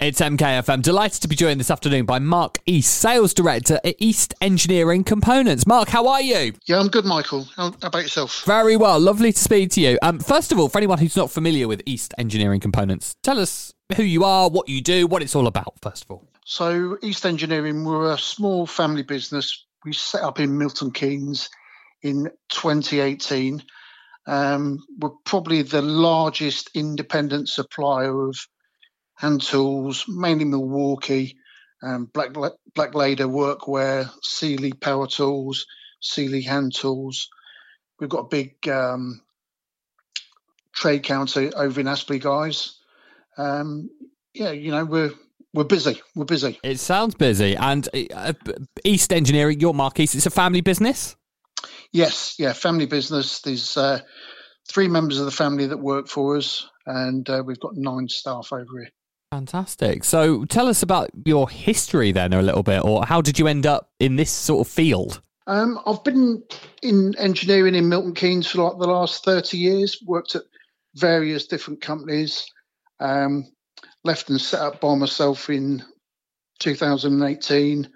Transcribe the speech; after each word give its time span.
It's 0.00 0.18
MKFM. 0.18 0.80
Delighted 0.80 1.20
to 1.20 1.28
be 1.28 1.36
joined 1.36 1.60
this 1.60 1.70
afternoon 1.70 2.06
by 2.06 2.18
Mark 2.18 2.56
East, 2.64 2.94
Sales 2.94 3.34
Director 3.34 3.78
at 3.84 3.96
East 3.98 4.32
Engineering 4.40 5.04
Components. 5.04 5.66
Mark, 5.66 5.90
how 5.90 6.08
are 6.08 6.22
you? 6.22 6.54
Yeah, 6.66 6.80
I'm 6.80 6.88
good, 6.88 7.04
Michael. 7.04 7.46
How 7.54 7.74
about 7.82 8.04
yourself? 8.04 8.42
Very 8.46 8.78
well. 8.78 8.98
Lovely 8.98 9.30
to 9.30 9.38
speak 9.38 9.72
to 9.72 9.80
you. 9.82 9.98
Um, 10.00 10.18
first 10.18 10.52
of 10.52 10.58
all, 10.58 10.70
for 10.70 10.78
anyone 10.78 10.96
who's 10.96 11.16
not 11.16 11.30
familiar 11.30 11.68
with 11.68 11.82
East 11.84 12.14
Engineering 12.16 12.60
Components, 12.60 13.14
tell 13.22 13.38
us 13.38 13.74
who 13.94 14.02
you 14.02 14.24
are, 14.24 14.48
what 14.48 14.70
you 14.70 14.80
do, 14.80 15.06
what 15.06 15.20
it's 15.20 15.36
all 15.36 15.46
about, 15.46 15.74
first 15.82 16.06
of 16.06 16.12
all. 16.12 16.26
So, 16.46 16.96
East 17.02 17.26
Engineering, 17.26 17.84
we're 17.84 18.10
a 18.10 18.18
small 18.18 18.66
family 18.66 19.02
business. 19.02 19.66
We 19.84 19.92
set 19.92 20.22
up 20.22 20.40
in 20.40 20.56
Milton 20.56 20.92
Keynes 20.92 21.50
in 22.00 22.30
2018. 22.48 23.62
Um, 24.26 24.78
we're 24.98 25.10
probably 25.26 25.60
the 25.60 25.82
largest 25.82 26.70
independent 26.74 27.50
supplier 27.50 28.28
of 28.28 28.38
hand 29.20 29.42
tools, 29.42 30.06
mainly 30.08 30.46
Milwaukee, 30.46 31.36
um, 31.82 32.06
Black 32.06 32.32
Blaklader 32.32 33.28
workwear, 33.28 34.10
Sealy 34.22 34.72
power 34.72 35.06
tools, 35.06 35.66
Sealy 36.00 36.42
hand 36.42 36.74
tools. 36.74 37.28
We've 37.98 38.08
got 38.08 38.24
a 38.24 38.28
big 38.28 38.66
um, 38.68 39.20
trade 40.74 41.02
counter 41.02 41.50
over 41.54 41.80
in 41.80 41.86
Aspley 41.86 42.18
Guise. 42.18 42.78
Um, 43.36 43.90
yeah, 44.32 44.52
you 44.52 44.70
know 44.70 44.86
we're 44.86 45.12
we're 45.52 45.64
busy. 45.64 46.00
We're 46.14 46.24
busy. 46.24 46.58
It 46.62 46.80
sounds 46.80 47.14
busy. 47.14 47.56
And 47.56 47.88
uh, 48.14 48.32
East 48.84 49.12
Engineering, 49.12 49.60
your 49.60 49.74
Mark 49.74 50.00
East, 50.00 50.14
it's 50.14 50.26
a 50.26 50.30
family 50.30 50.62
business. 50.62 51.16
Yes, 51.92 52.36
yeah, 52.38 52.54
family 52.54 52.86
business. 52.86 53.40
There's 53.40 53.76
uh, 53.76 54.00
three 54.66 54.88
members 54.88 55.18
of 55.18 55.26
the 55.26 55.30
family 55.30 55.66
that 55.66 55.78
work 55.78 56.08
for 56.08 56.38
us, 56.38 56.66
and 56.86 57.28
uh, 57.28 57.42
we've 57.44 57.60
got 57.60 57.74
nine 57.74 58.08
staff 58.08 58.50
over 58.52 58.80
here. 58.80 58.90
Fantastic. 59.30 60.02
So 60.02 60.44
tell 60.46 60.66
us 60.66 60.82
about 60.82 61.10
your 61.24 61.48
history 61.48 62.10
then 62.10 62.32
a 62.32 62.42
little 62.42 62.64
bit, 62.64 62.84
or 62.84 63.04
how 63.04 63.20
did 63.20 63.38
you 63.38 63.46
end 63.46 63.64
up 63.64 63.90
in 64.00 64.16
this 64.16 64.30
sort 64.30 64.66
of 64.66 64.72
field? 64.72 65.22
Um, 65.46 65.78
I've 65.86 66.02
been 66.02 66.42
in 66.82 67.14
engineering 67.16 67.74
in 67.76 67.88
Milton 67.88 68.14
Keynes 68.14 68.48
for 68.48 68.62
like 68.62 68.78
the 68.78 68.88
last 68.88 69.24
30 69.24 69.56
years, 69.56 70.02
worked 70.04 70.34
at 70.34 70.42
various 70.96 71.46
different 71.46 71.80
companies, 71.80 72.44
um, 72.98 73.46
left 74.04 74.30
and 74.30 74.40
set 74.40 74.60
up 74.60 74.80
by 74.80 74.94
myself 74.96 75.48
in 75.48 75.82
2018. 76.58 77.88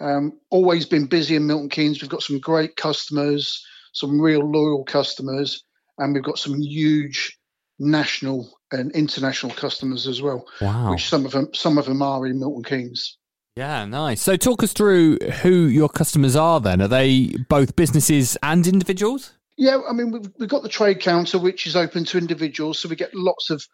Um, 0.00 0.38
always 0.50 0.86
been 0.86 1.06
busy 1.06 1.34
in 1.34 1.46
Milton 1.46 1.68
Keynes. 1.68 2.00
We've 2.00 2.10
got 2.10 2.22
some 2.22 2.38
great 2.38 2.76
customers, 2.76 3.64
some 3.92 4.20
real 4.20 4.48
loyal 4.48 4.84
customers, 4.84 5.64
and 5.98 6.14
we've 6.14 6.22
got 6.22 6.38
some 6.38 6.60
huge 6.60 7.37
national 7.78 8.58
and 8.72 8.92
international 8.92 9.52
customers 9.52 10.06
as 10.06 10.20
well. 10.20 10.46
Wow. 10.60 10.90
Which 10.90 11.08
some 11.08 11.24
of 11.24 11.32
them 11.32 11.52
some 11.54 11.78
of 11.78 11.86
them 11.86 12.02
are 12.02 12.26
in 12.26 12.38
Milton 12.38 12.64
Keynes. 12.64 13.16
Yeah, 13.56 13.84
nice. 13.86 14.22
So 14.22 14.36
talk 14.36 14.62
us 14.62 14.72
through 14.72 15.18
who 15.42 15.66
your 15.66 15.88
customers 15.88 16.36
are 16.36 16.60
then. 16.60 16.80
Are 16.80 16.88
they 16.88 17.34
both 17.48 17.74
businesses 17.74 18.36
and 18.42 18.66
individuals? 18.66 19.32
Yeah, 19.56 19.80
I 19.88 19.92
mean 19.92 20.12
we've, 20.12 20.28
we've 20.38 20.48
got 20.48 20.62
the 20.62 20.68
trade 20.68 21.00
counter 21.00 21.38
which 21.38 21.66
is 21.66 21.76
open 21.76 22.04
to 22.06 22.18
individuals, 22.18 22.78
so 22.78 22.88
we 22.88 22.96
get 22.96 23.14
lots 23.14 23.50
of 23.50 23.66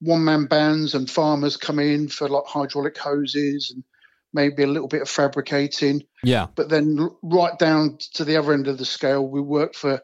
one 0.00 0.24
man 0.24 0.46
bands 0.46 0.94
and 0.94 1.08
farmers 1.10 1.56
come 1.56 1.78
in 1.78 2.08
for 2.08 2.28
like 2.28 2.44
hydraulic 2.46 2.96
hoses 2.96 3.72
and 3.74 3.84
maybe 4.32 4.62
a 4.62 4.66
little 4.66 4.88
bit 4.88 5.02
of 5.02 5.08
fabricating. 5.08 6.02
Yeah. 6.22 6.46
But 6.54 6.68
then 6.68 7.10
right 7.22 7.58
down 7.58 7.98
to 8.14 8.24
the 8.24 8.36
other 8.36 8.52
end 8.52 8.68
of 8.68 8.78
the 8.78 8.84
scale, 8.84 9.26
we 9.26 9.40
work 9.40 9.74
for 9.74 10.02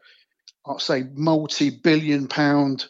I'd 0.65 0.81
say 0.81 1.03
multi 1.13 1.69
billion 1.69 2.27
pound 2.27 2.87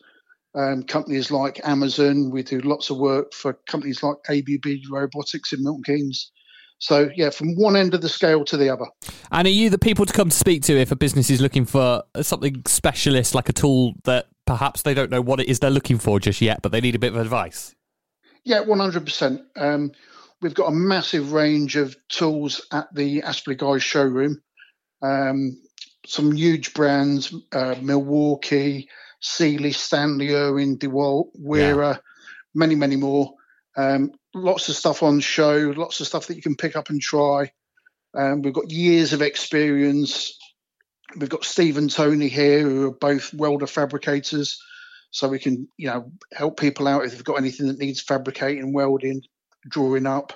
um, 0.57 0.83
companies 0.83 1.31
like 1.31 1.61
Amazon. 1.63 2.31
We 2.31 2.43
do 2.43 2.59
lots 2.61 2.89
of 2.89 2.97
work 2.97 3.33
for 3.33 3.53
companies 3.67 4.01
like 4.01 4.17
ABB 4.29 4.65
Robotics 4.89 5.53
in 5.53 5.63
Milton 5.63 5.83
Keynes. 5.83 6.31
So 6.79 7.09
yeah, 7.15 7.29
from 7.29 7.55
one 7.55 7.75
end 7.75 7.93
of 7.93 8.01
the 8.01 8.09
scale 8.09 8.43
to 8.45 8.57
the 8.57 8.69
other. 8.69 8.85
And 9.31 9.47
are 9.47 9.51
you 9.51 9.69
the 9.69 9.79
people 9.79 10.05
to 10.05 10.13
come 10.13 10.29
to 10.29 10.35
speak 10.35 10.63
to 10.63 10.79
if 10.79 10.91
a 10.91 10.95
business 10.95 11.29
is 11.29 11.41
looking 11.41 11.65
for 11.65 12.03
something 12.21 12.61
specialist, 12.65 13.33
like 13.33 13.49
a 13.49 13.53
tool 13.53 13.93
that 14.03 14.27
perhaps 14.45 14.83
they 14.83 14.93
don't 14.93 15.09
know 15.09 15.21
what 15.21 15.39
it 15.39 15.47
is 15.47 15.59
they're 15.59 15.69
looking 15.69 15.97
for 15.97 16.19
just 16.19 16.41
yet, 16.41 16.61
but 16.61 16.71
they 16.71 16.81
need 16.81 16.95
a 16.95 16.99
bit 16.99 17.13
of 17.13 17.19
advice? 17.19 17.75
Yeah, 18.43 18.61
one 18.61 18.79
hundred 18.79 19.05
percent. 19.05 19.41
Um, 19.55 19.91
we've 20.41 20.53
got 20.53 20.67
a 20.67 20.75
massive 20.75 21.33
range 21.33 21.75
of 21.75 21.95
tools 22.09 22.65
at 22.71 22.87
the 22.93 23.21
Aspley 23.21 23.57
Guise 23.57 23.83
showroom. 23.83 24.41
Um, 25.01 25.59
some 26.05 26.31
huge 26.31 26.73
brands, 26.73 27.33
uh, 27.51 27.75
Milwaukee, 27.81 28.87
Sealy, 29.19 29.71
Stanley, 29.71 30.33
Irwin, 30.33 30.77
DeWalt, 30.77 31.29
Wera, 31.35 31.89
yeah. 31.89 31.97
many, 32.53 32.75
many 32.75 32.95
more. 32.95 33.33
Um, 33.75 34.11
lots 34.33 34.69
of 34.69 34.75
stuff 34.75 35.03
on 35.03 35.19
show, 35.19 35.73
lots 35.75 35.99
of 35.99 36.07
stuff 36.07 36.27
that 36.27 36.35
you 36.35 36.41
can 36.41 36.55
pick 36.55 36.75
up 36.75 36.89
and 36.89 37.01
try. 37.01 37.51
Um, 38.15 38.41
we've 38.41 38.53
got 38.53 38.71
years 38.71 39.13
of 39.13 39.21
experience. 39.21 40.37
We've 41.15 41.29
got 41.29 41.45
Steve 41.45 41.77
and 41.77 41.89
Tony 41.89 42.27
here, 42.27 42.61
who 42.61 42.87
are 42.87 42.93
both 42.93 43.33
welder 43.33 43.67
fabricators, 43.67 44.61
so 45.11 45.27
we 45.27 45.39
can, 45.39 45.67
you 45.77 45.87
know, 45.87 46.11
help 46.33 46.59
people 46.59 46.87
out 46.87 47.05
if 47.05 47.11
they've 47.11 47.23
got 47.23 47.37
anything 47.37 47.67
that 47.67 47.79
needs 47.79 48.01
fabricating, 48.01 48.73
welding, 48.73 49.21
drawing 49.67 50.05
up. 50.05 50.33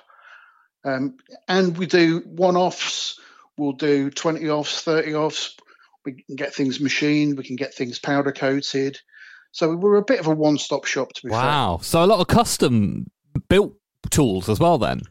Um, 0.84 1.16
and 1.48 1.76
we 1.76 1.86
do 1.86 2.22
one-offs. 2.24 3.18
We'll 3.56 3.72
do 3.72 4.10
20 4.10 4.48
offs, 4.48 4.82
30 4.82 5.14
offs, 5.14 5.56
we 6.04 6.22
can 6.22 6.36
get 6.36 6.54
things 6.54 6.80
machined, 6.80 7.36
we 7.36 7.44
can 7.44 7.56
get 7.56 7.74
things 7.74 7.98
powder 7.98 8.32
coated. 8.32 8.98
So 9.52 9.76
we're 9.76 9.96
a 9.96 10.04
bit 10.04 10.20
of 10.20 10.26
a 10.26 10.34
one 10.34 10.58
stop 10.58 10.86
shop 10.86 11.12
to 11.14 11.26
be 11.26 11.30
wow. 11.30 11.40
fair. 11.40 11.48
Wow. 11.48 11.78
So 11.82 12.04
a 12.04 12.06
lot 12.06 12.20
of 12.20 12.26
custom 12.26 13.10
built 13.48 13.74
tools 14.10 14.48
as 14.48 14.58
well 14.58 14.78
then. 14.78 15.02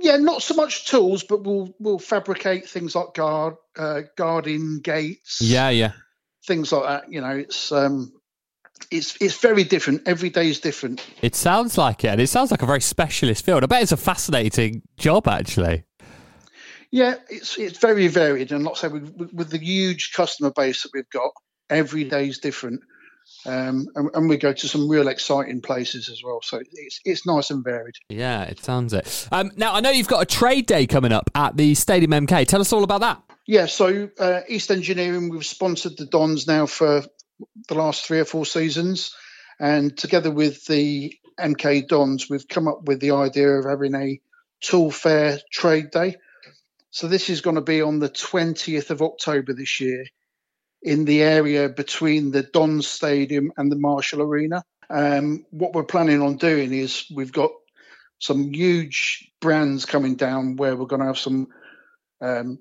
Yeah, 0.00 0.16
not 0.16 0.42
so 0.42 0.54
much 0.54 0.86
tools, 0.86 1.24
but 1.24 1.44
we'll 1.44 1.74
we'll 1.78 1.98
fabricate 1.98 2.68
things 2.68 2.94
like 2.94 3.14
guard 3.14 3.54
uh, 3.76 4.02
guarding 4.16 4.80
gates. 4.80 5.40
Yeah, 5.40 5.70
yeah. 5.70 5.92
Things 6.46 6.70
like 6.70 6.84
that. 6.84 7.12
You 7.12 7.20
know, 7.20 7.36
it's 7.36 7.72
um 7.72 8.12
it's 8.90 9.16
it's 9.20 9.38
very 9.38 9.64
different. 9.64 10.02
Every 10.06 10.30
day 10.30 10.48
is 10.48 10.60
different. 10.60 11.04
It 11.22 11.34
sounds 11.34 11.78
like 11.78 12.04
it. 12.04 12.08
And 12.08 12.20
it 12.20 12.28
sounds 12.28 12.50
like 12.50 12.62
a 12.62 12.66
very 12.66 12.80
specialist 12.80 13.44
field. 13.44 13.64
I 13.64 13.66
bet 13.66 13.82
it's 13.82 13.92
a 13.92 13.96
fascinating 13.96 14.82
job 14.96 15.28
actually. 15.28 15.84
Yeah, 16.96 17.16
it's 17.28 17.58
it's 17.58 17.76
very 17.76 18.08
varied, 18.08 18.52
and 18.52 18.64
like 18.64 18.76
I 18.76 18.78
said, 18.78 18.92
with, 18.92 19.30
with 19.30 19.50
the 19.50 19.58
huge 19.58 20.14
customer 20.14 20.50
base 20.50 20.82
that 20.82 20.92
we've 20.94 21.10
got, 21.10 21.30
every 21.68 22.04
day 22.04 22.26
is 22.26 22.38
different, 22.38 22.80
um, 23.44 23.88
and, 23.94 24.08
and, 24.14 24.28
we 24.30 24.38
go 24.38 24.54
to 24.54 24.66
some 24.66 24.88
real 24.88 25.08
exciting 25.08 25.60
places 25.60 26.08
as 26.08 26.22
well. 26.24 26.40
So 26.42 26.58
it's 26.72 27.00
it's 27.04 27.26
nice 27.26 27.50
and 27.50 27.62
varied. 27.62 27.96
Yeah, 28.08 28.44
it 28.44 28.64
sounds 28.64 28.94
it. 28.94 29.28
Um, 29.30 29.50
now 29.56 29.74
I 29.74 29.80
know 29.80 29.90
you've 29.90 30.08
got 30.08 30.22
a 30.22 30.24
trade 30.24 30.64
day 30.64 30.86
coming 30.86 31.12
up 31.12 31.28
at 31.34 31.54
the 31.58 31.74
Stadium 31.74 32.12
MK. 32.12 32.46
Tell 32.46 32.62
us 32.62 32.72
all 32.72 32.82
about 32.82 33.02
that. 33.02 33.22
Yeah, 33.46 33.66
so 33.66 34.08
uh, 34.18 34.40
East 34.48 34.70
Engineering, 34.70 35.28
we've 35.28 35.44
sponsored 35.44 35.98
the 35.98 36.06
Dons 36.06 36.46
now 36.46 36.64
for 36.64 37.02
the 37.68 37.74
last 37.74 38.06
three 38.06 38.20
or 38.20 38.24
four 38.24 38.46
seasons, 38.46 39.14
and 39.60 39.94
together 39.98 40.30
with 40.30 40.64
the 40.64 41.14
MK 41.38 41.88
Dons, 41.88 42.30
we've 42.30 42.48
come 42.48 42.66
up 42.66 42.84
with 42.84 43.00
the 43.00 43.10
idea 43.10 43.50
of 43.50 43.66
having 43.66 43.94
a 43.94 44.18
tool 44.62 44.90
fair 44.90 45.40
trade 45.52 45.90
day 45.90 46.16
so 46.96 47.08
this 47.08 47.28
is 47.28 47.42
going 47.42 47.56
to 47.56 47.60
be 47.60 47.82
on 47.82 47.98
the 47.98 48.08
20th 48.08 48.88
of 48.88 49.02
October 49.02 49.52
this 49.52 49.80
year 49.80 50.06
in 50.80 51.04
the 51.04 51.22
area 51.22 51.68
between 51.68 52.30
the 52.30 52.42
Don 52.42 52.80
Stadium 52.80 53.52
and 53.58 53.70
the 53.70 53.76
Marshall 53.76 54.22
Arena. 54.22 54.62
Um, 54.88 55.44
what 55.50 55.74
we're 55.74 55.84
planning 55.84 56.22
on 56.22 56.38
doing 56.38 56.72
is 56.72 57.04
we've 57.14 57.34
got 57.34 57.50
some 58.18 58.50
huge 58.50 59.30
brands 59.42 59.84
coming 59.84 60.16
down 60.16 60.56
where 60.56 60.74
we're 60.74 60.86
going 60.86 61.02
to 61.02 61.08
have 61.08 61.18
some 61.18 61.48
um, 62.22 62.60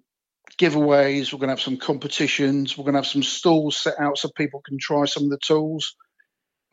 giveaways, 0.59 1.31
we're 1.31 1.39
going 1.39 1.47
to 1.47 1.53
have 1.53 1.61
some 1.61 1.77
competitions, 1.77 2.77
we're 2.77 2.83
going 2.83 2.95
to 2.95 2.99
have 2.99 3.07
some 3.07 3.23
stalls 3.23 3.77
set 3.77 3.97
out 4.01 4.17
so 4.17 4.27
people 4.35 4.61
can 4.67 4.77
try 4.77 5.05
some 5.05 5.23
of 5.23 5.29
the 5.29 5.39
tools. 5.41 5.95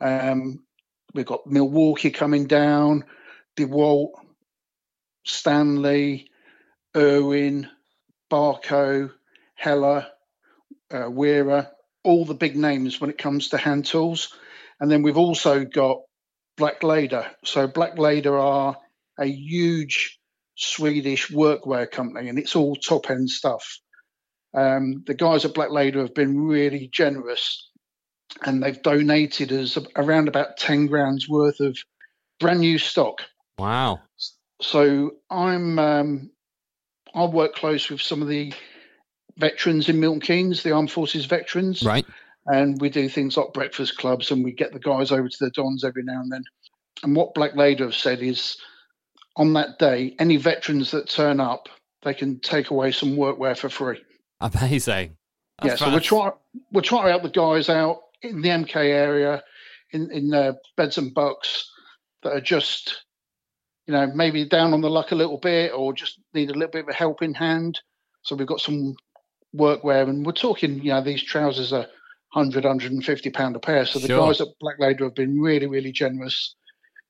Um, 0.01 0.65
we've 1.13 1.25
got 1.25 1.47
Milwaukee 1.47 2.11
coming 2.11 2.45
down, 2.45 3.05
DeWalt, 3.55 4.09
Stanley, 5.23 6.27
Irwin, 6.95 7.69
Bahco, 8.31 9.11
Heller, 9.55 10.07
uh, 10.91 11.09
Wera, 11.09 11.71
all 12.03 12.25
the 12.25 12.33
big 12.33 12.55
names 12.55 12.99
when 12.99 13.09
it 13.09 13.17
comes 13.17 13.49
to 13.49 13.57
hand 13.57 13.85
tools. 13.85 14.33
And 14.79 14.91
then 14.91 15.01
we've 15.01 15.17
also 15.17 15.63
got 15.65 16.01
Blaklader. 16.57 17.29
So 17.45 17.67
Blaklader 17.67 18.39
are 18.39 18.77
a 19.19 19.25
huge 19.25 20.19
Swedish 20.55 21.29
workwear 21.29 21.89
company, 21.89 22.29
and 22.29 22.37
it's 22.37 22.55
all 22.55 22.75
top 22.75 23.09
end 23.09 23.29
stuff. 23.29 23.79
Um, 24.55 25.03
the 25.07 25.15
guys 25.15 25.45
at 25.45 25.53
Blaklader 25.53 26.01
have 26.01 26.13
been 26.13 26.45
really 26.45 26.89
generous, 26.91 27.71
and 28.45 28.61
they've 28.61 28.81
donated 28.81 29.51
us 29.51 29.77
around 29.95 30.27
about 30.27 30.57
ten 30.57 30.85
grand's 30.87 31.27
worth 31.27 31.59
of 31.59 31.77
brand 32.39 32.59
new 32.59 32.77
stock. 32.77 33.21
Wow! 33.57 34.01
So 34.61 35.11
I'm 35.29 35.79
um, 35.79 36.31
I 37.13 37.25
work 37.25 37.55
close 37.55 37.89
with 37.89 38.01
some 38.01 38.21
of 38.21 38.27
the 38.27 38.53
veterans 39.37 39.89
in 39.89 39.99
Milton 39.99 40.21
Keynes, 40.21 40.63
the 40.63 40.71
Armed 40.71 40.91
Forces 40.91 41.25
veterans. 41.25 41.83
Right. 41.83 42.05
And 42.45 42.79
we 42.81 42.89
do 42.89 43.07
things 43.07 43.37
like 43.37 43.53
breakfast 43.53 43.97
clubs 43.97 44.31
and 44.31 44.43
we 44.43 44.51
get 44.51 44.73
the 44.73 44.79
guys 44.79 45.11
over 45.11 45.29
to 45.29 45.37
the 45.39 45.51
Dons 45.51 45.83
every 45.83 46.03
now 46.03 46.19
and 46.19 46.31
then. 46.31 46.43
And 47.03 47.15
what 47.15 47.35
Blaklader 47.35 47.79
have 47.79 47.95
said 47.95 48.21
is 48.21 48.57
on 49.35 49.53
that 49.53 49.79
day, 49.79 50.15
any 50.19 50.37
veterans 50.37 50.91
that 50.91 51.09
turn 51.09 51.39
up, 51.39 51.69
they 52.03 52.13
can 52.13 52.39
take 52.39 52.69
away 52.69 52.91
some 52.91 53.15
workwear 53.15 53.57
for 53.57 53.69
free. 53.69 54.01
Amazing. 54.41 55.17
That's 55.61 55.79
yeah, 55.79 55.87
so 55.87 55.93
we're 55.93 55.99
trying 55.99 56.31
we're 56.71 56.81
trying 56.81 57.05
to 57.05 57.11
help 57.11 57.23
the 57.23 57.29
guys 57.29 57.69
out 57.69 58.01
in 58.21 58.41
the 58.41 58.49
MK 58.49 58.75
area, 58.75 59.43
in 59.91 60.11
in 60.11 60.33
uh, 60.33 60.53
beds 60.75 60.97
and 60.97 61.13
bucks 61.13 61.69
that 62.23 62.33
are 62.33 62.41
just, 62.41 63.02
you 63.87 63.93
know, 63.93 64.07
maybe 64.07 64.45
down 64.47 64.73
on 64.73 64.81
the 64.81 64.89
luck 64.89 65.11
a 65.11 65.15
little 65.15 65.37
bit 65.37 65.73
or 65.73 65.93
just 65.93 66.19
need 66.33 66.49
a 66.49 66.53
little 66.53 66.71
bit 66.71 66.83
of 66.83 66.89
a 66.89 66.93
helping 66.93 67.33
hand. 67.33 67.79
So 68.23 68.35
we've 68.35 68.47
got 68.47 68.61
some 68.61 68.95
workwear, 69.55 70.07
and 70.07 70.25
we're 70.25 70.31
talking, 70.31 70.77
you 70.81 70.91
know, 70.91 71.01
these 71.03 71.21
trousers 71.23 71.73
are 71.73 71.87
100, 72.33 72.63
150 72.63 73.29
pound 73.31 73.55
a 73.55 73.59
pair. 73.59 73.85
So 73.85 73.99
the 73.99 74.07
Sure. 74.07 74.27
guys 74.27 74.41
at 74.41 74.47
Blaklader 74.61 75.01
have 75.01 75.15
been 75.15 75.39
really, 75.39 75.67
really 75.67 75.91
generous. 75.91 76.55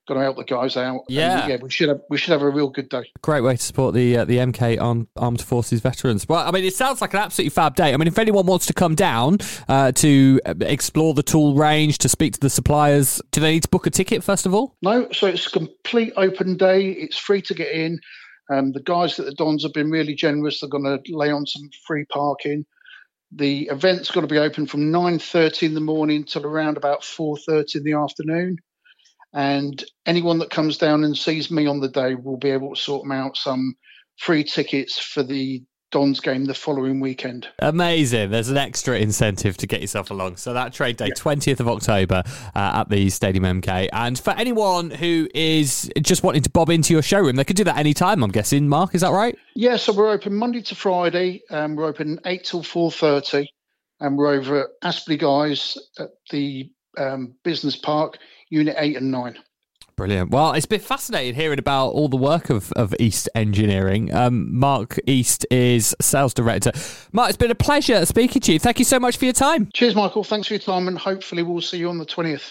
Going 0.05 0.19
to 0.19 0.23
help 0.25 0.35
the 0.35 0.43
guys 0.43 0.75
out. 0.75 1.03
And, 1.07 1.15
Yeah. 1.15 1.47
yeah. 1.47 1.57
We 1.61 1.69
should 1.69 1.87
have 1.87 2.01
we 2.09 2.17
should 2.17 2.33
have 2.33 2.41
a 2.41 2.49
real 2.49 2.69
good 2.69 2.89
day. 2.89 3.03
Great 3.21 3.41
way 3.41 3.55
to 3.55 3.63
support 3.63 3.95
the 3.95 4.17
uh, 4.17 4.25
the 4.25 4.37
MK 4.37 4.81
Armed, 4.81 5.07
Armed 5.15 5.41
Forces 5.41 5.79
veterans. 5.79 6.27
Well, 6.27 6.45
I 6.45 6.51
mean, 6.51 6.65
it 6.65 6.75
sounds 6.75 6.99
like 6.99 7.13
an 7.13 7.21
absolutely 7.21 7.51
fab 7.51 7.75
day. 7.75 7.93
I 7.93 7.97
mean, 7.97 8.07
if 8.07 8.19
anyone 8.19 8.45
wants 8.45 8.65
to 8.65 8.73
come 8.73 8.95
down 8.95 9.37
uh, 9.69 9.93
to 9.93 10.41
explore 10.61 11.13
the 11.13 11.23
tool 11.23 11.55
range, 11.55 11.99
to 11.99 12.09
speak 12.09 12.33
to 12.33 12.39
the 12.39 12.49
suppliers, 12.49 13.21
do 13.31 13.39
they 13.39 13.53
need 13.53 13.63
to 13.63 13.69
book 13.69 13.87
a 13.87 13.89
ticket 13.89 14.23
first 14.23 14.45
of 14.45 14.53
all? 14.53 14.75
No, 14.81 15.09
so 15.13 15.27
it's 15.27 15.47
a 15.47 15.51
complete 15.51 16.11
open 16.17 16.57
day. 16.57 16.89
It's 16.89 17.17
free 17.17 17.41
to 17.43 17.53
get 17.53 17.71
in. 17.71 17.99
Um, 18.51 18.73
the 18.73 18.81
guys 18.81 19.17
at 19.19 19.25
the 19.25 19.33
Dons 19.33 19.63
have 19.63 19.71
been 19.73 19.89
really 19.89 20.15
generous. 20.15 20.59
They're 20.59 20.69
going 20.69 20.83
to 20.83 21.15
lay 21.15 21.31
on 21.31 21.45
some 21.45 21.69
free 21.87 22.03
parking. 22.05 22.65
The 23.31 23.69
event's 23.71 24.11
going 24.11 24.27
to 24.27 24.31
be 24.31 24.37
open 24.37 24.67
from 24.67 24.91
9.30 24.91 25.63
in 25.63 25.73
the 25.73 25.79
morning 25.81 26.23
till 26.25 26.45
around 26.45 26.75
about 26.77 27.01
4.30 27.01 27.77
in 27.77 27.83
the 27.83 27.93
afternoon. 27.93 28.57
And 29.33 29.83
anyone 30.05 30.39
that 30.39 30.51
comes 30.51 30.77
down 30.77 31.03
and 31.03 31.17
sees 31.17 31.49
me 31.49 31.65
on 31.65 31.79
the 31.79 31.89
day 31.89 32.15
will 32.15 32.37
be 32.37 32.51
able 32.51 32.75
to 32.75 32.81
sort 32.81 33.03
them 33.03 33.11
out 33.11 33.37
some 33.37 33.75
free 34.17 34.43
tickets 34.43 34.99
for 34.99 35.23
the 35.23 35.63
Dons 35.93 36.19
game 36.19 36.45
the 36.45 36.55
following 36.55 36.99
weekend. 36.99 37.47
Amazing. 37.59 38.31
There's 38.31 38.49
an 38.49 38.57
extra 38.57 38.97
incentive 38.97 39.57
to 39.57 39.67
get 39.67 39.79
yourself 39.79 40.09
along. 40.09 40.37
So 40.37 40.51
that 40.51 40.73
trade 40.73 40.97
day, 40.97 41.11
20th 41.11 41.59
of 41.59 41.67
October 41.67 42.23
uh, 42.55 42.81
at 42.81 42.89
the 42.89 43.11
Stadium 43.11 43.61
MK. 43.61 43.89
And 43.93 44.17
for 44.17 44.31
anyone 44.31 44.89
who 44.89 45.27
is 45.35 45.91
just 46.01 46.23
wanting 46.23 46.41
to 46.41 46.49
bob 46.49 46.71
into 46.71 46.93
your 46.93 47.03
showroom, 47.03 47.35
they 47.35 47.43
could 47.43 47.57
do 47.57 47.63
that 47.65 47.77
anytime, 47.77 48.23
I'm 48.23 48.31
guessing. 48.31 48.67
Mark, 48.67 48.95
is 48.95 49.01
that 49.01 49.11
right? 49.11 49.37
Yeah, 49.55 49.75
so 49.77 49.93
we're 49.93 50.09
open 50.09 50.33
Monday 50.33 50.63
to 50.63 50.75
Friday. 50.75 51.43
Um, 51.51 51.75
we're 51.75 51.85
open 51.85 52.19
eight 52.25 52.43
till 52.43 52.63
four 52.63 52.91
thirty, 52.91 53.53
and 53.99 54.17
we're 54.17 54.33
over 54.33 54.61
at 54.63 54.69
Aspley 54.83 55.19
Guise 55.19 55.77
at 55.99 56.09
the 56.31 56.71
um, 56.97 57.35
Business 57.43 57.75
Park, 57.75 58.17
Unit 58.53 58.75
Eight 58.77 58.95
and 58.97 59.09
Nine. 59.11 59.39
Brilliant. 59.95 60.31
Well, 60.31 60.53
it's 60.53 60.65
been 60.65 60.79
fascinating 60.79 61.35
hearing 61.35 61.59
about 61.59 61.89
all 61.89 62.07
the 62.07 62.17
work 62.17 62.49
of, 62.49 62.71
of 62.73 62.95
East 62.99 63.29
Engineering. 63.35 64.13
Um, 64.13 64.55
Mark 64.57 64.99
East 65.05 65.45
is 65.51 65.95
sales 66.01 66.33
director. 66.33 66.71
Mark, 67.11 67.29
it's 67.29 67.37
been 67.37 67.51
a 67.51 67.55
pleasure 67.55 68.03
speaking 68.05 68.41
to 68.43 68.53
you. 68.53 68.59
Thank 68.59 68.79
you 68.79 68.85
so 68.85 68.99
much 68.99 69.17
for 69.17 69.25
your 69.25 69.33
time. 69.33 69.69
Cheers, 69.73 69.95
Michael. 69.95 70.23
Thanks 70.23 70.47
for 70.47 70.53
your 70.55 70.61
time, 70.61 70.87
and 70.87 70.97
hopefully 70.97 71.43
we'll 71.43 71.61
see 71.61 71.77
you 71.77 71.89
on 71.89 71.97
the 71.97 72.05
twentieth. 72.05 72.43